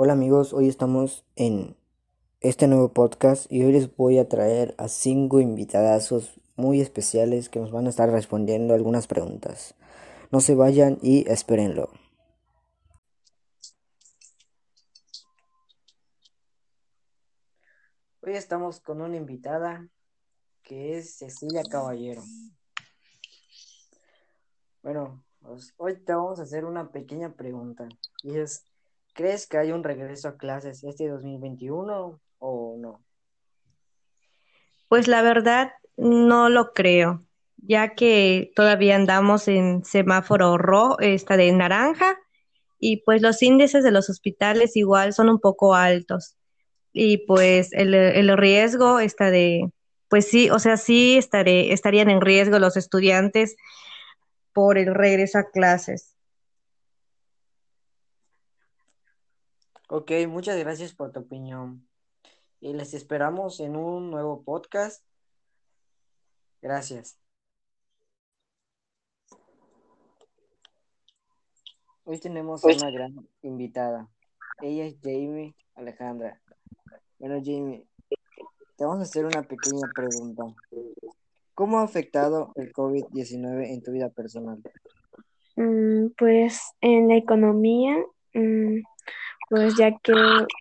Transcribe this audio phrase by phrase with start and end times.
[0.00, 1.76] Hola amigos, hoy estamos en
[2.38, 7.58] este nuevo podcast y hoy les voy a traer a cinco invitadazos muy especiales que
[7.58, 9.74] nos van a estar respondiendo algunas preguntas.
[10.30, 11.90] No se vayan y espérenlo.
[18.20, 19.88] Hoy estamos con una invitada
[20.62, 22.22] que es Cecilia Caballero.
[24.80, 27.88] Bueno, pues, hoy te vamos a hacer una pequeña pregunta
[28.22, 28.64] y es,
[29.18, 33.04] ¿crees que hay un regreso a clases este 2021 o no?
[34.86, 37.24] Pues la verdad no lo creo,
[37.56, 42.16] ya que todavía andamos en semáforo rojo, está de naranja,
[42.78, 46.36] y pues los índices de los hospitales igual son un poco altos.
[46.92, 49.68] Y pues el, el riesgo está de,
[50.08, 53.56] pues sí, o sea, sí estaré, estarían en riesgo los estudiantes
[54.52, 56.14] por el regreso a clases.
[59.90, 61.88] Ok, muchas gracias por tu opinión.
[62.60, 65.02] Y les esperamos en un nuevo podcast.
[66.60, 67.18] Gracias.
[72.04, 74.10] Hoy tenemos a una gran invitada.
[74.60, 76.38] Ella es Jamie Alejandra.
[77.18, 77.86] Bueno, Jamie,
[78.76, 80.42] te vamos a hacer una pequeña pregunta.
[81.54, 84.62] ¿Cómo ha afectado el COVID-19 en tu vida personal?
[85.56, 87.96] Mm, pues en la economía,
[88.34, 88.80] mm,
[89.50, 90.12] pues ya que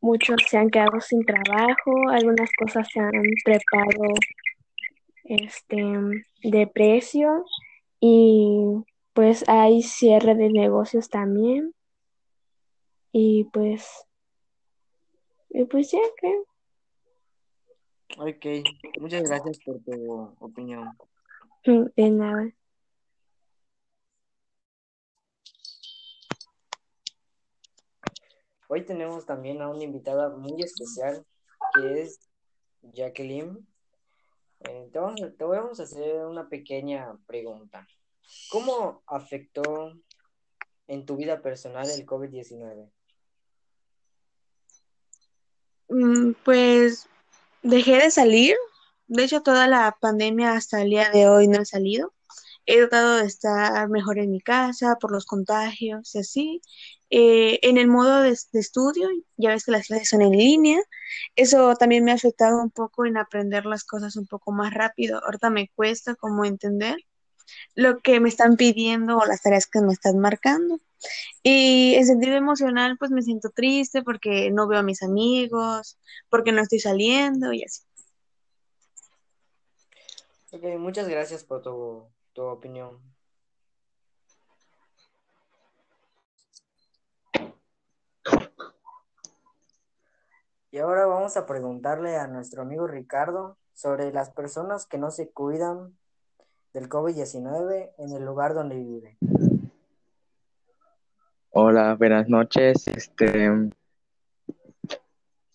[0.00, 4.14] muchos se han quedado sin trabajo, algunas cosas se han trepado
[5.24, 5.84] este,
[6.42, 7.44] de precio
[8.00, 11.74] y pues hay cierre de negocios también.
[13.12, 14.06] Y pues,
[15.50, 16.44] y pues ya creo.
[18.18, 18.46] Ok,
[19.00, 20.90] muchas gracias por tu opinión.
[21.64, 22.52] De nada.
[28.70, 31.24] Hoy tenemos también a una invitada muy especial
[31.72, 32.20] que es
[32.82, 33.66] Jacqueline.
[34.60, 37.88] Eh, te, vamos, te vamos a hacer una pequeña pregunta.
[38.50, 39.94] ¿Cómo afectó
[40.86, 42.90] en tu vida personal el COVID-19?
[45.88, 47.08] Mm, Pues
[47.62, 48.54] dejé de salir.
[49.06, 52.12] De hecho, toda la pandemia hasta el día de hoy no he salido.
[52.66, 56.60] He tratado de estar mejor en mi casa por los contagios y así.
[57.10, 60.80] Eh, en el modo de, estudio, ya ves que las clases son en línea.
[61.36, 65.22] Eso también me ha afectado un poco en aprender las cosas un poco más rápido.
[65.24, 66.96] Ahorita me cuesta como entender
[67.74, 70.78] lo que me están pidiendo o las tareas que me están marcando.
[71.42, 75.98] Y en sentido emocional, pues me siento triste porque no veo a mis amigos,
[76.28, 77.82] porque no estoy saliendo y así.
[80.50, 83.00] Ok, muchas gracias por tu, tu opinión.
[90.70, 95.30] Y ahora vamos a preguntarle a nuestro amigo Ricardo sobre las personas que no se
[95.30, 95.96] cuidan
[96.74, 99.16] del COVID-19 en el lugar donde vive.
[101.52, 102.86] Hola, buenas noches.
[102.86, 103.70] Este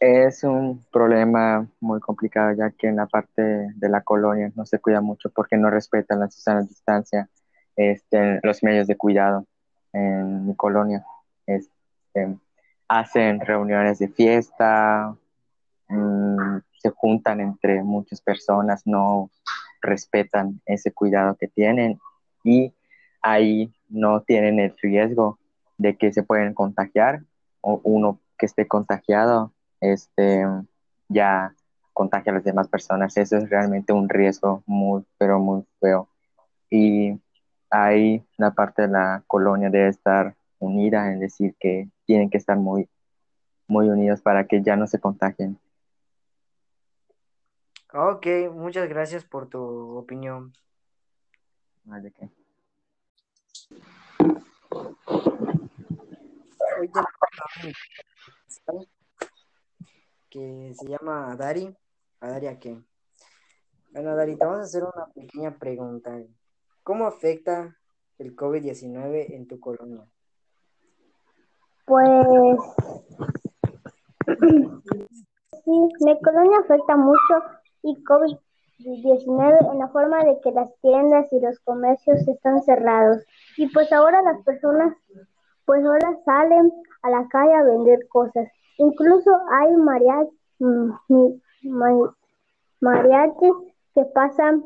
[0.00, 4.78] es un problema muy complicado ya que en la parte de la colonia no se
[4.78, 7.28] cuida mucho porque no respetan la sana distancia,
[7.76, 9.46] este, los medios de cuidado
[9.92, 11.04] en mi colonia.
[11.46, 12.38] Este,
[12.98, 15.16] hacen reuniones de fiesta,
[15.88, 19.30] mm, se juntan entre muchas personas, no
[19.80, 21.98] respetan ese cuidado que tienen
[22.44, 22.74] y
[23.22, 25.38] ahí no tienen el riesgo
[25.78, 27.22] de que se pueden contagiar
[27.62, 30.44] o uno que esté contagiado este
[31.08, 31.54] ya
[31.94, 33.16] contagia a las demás personas.
[33.16, 36.08] Eso es realmente un riesgo muy pero muy feo.
[36.68, 37.18] Y
[37.70, 42.58] ahí la parte de la colonia debe estar unida en decir que tienen que estar
[42.58, 42.90] muy
[43.66, 45.58] muy unidos para que ya no se contagien
[47.94, 50.54] Ok, muchas gracias por tu opinión.
[56.76, 57.06] Invitado
[60.30, 61.74] que se llama Dari.
[62.20, 62.82] ¿A Dari a qué?
[63.90, 66.18] Bueno, Dari, te vamos a hacer una pequeña pregunta.
[66.82, 67.76] ¿Cómo afecta
[68.18, 70.06] el COVID-19 en tu colonia?
[71.84, 72.58] Pues
[75.64, 77.34] sí, mi colonia afecta mucho
[77.82, 83.24] y COVID-19 en la forma de que las tiendas y los comercios están cerrados.
[83.56, 84.96] Y pues ahora las personas,
[85.64, 88.48] pues ahora salen a la calle a vender cosas.
[88.78, 90.90] Incluso hay mariach, mm,
[92.80, 93.52] mariachis
[93.94, 94.64] que pasan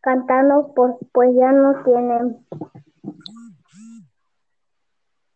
[0.00, 2.46] cantando, pues, pues ya no tienen,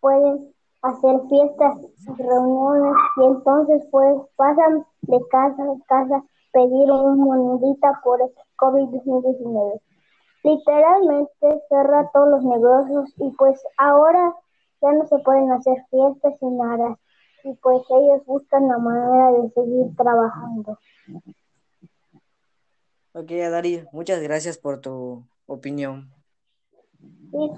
[0.04, 1.78] pueden, hacer fiestas,
[2.18, 6.22] reuniones y entonces pues pasan de casa en casa
[6.52, 8.28] pedir un monedita por el
[8.58, 9.80] COVID-19.
[10.42, 14.34] Literalmente cerra todos los negocios y pues ahora
[14.82, 16.98] ya no se pueden hacer fiestas ni nada
[17.44, 20.78] y pues ellos buscan la manera de seguir trabajando.
[23.14, 26.12] Ok, Adari, muchas gracias por tu opinión.
[27.30, 27.50] Sí.